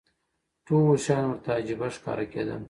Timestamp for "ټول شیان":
0.67-1.25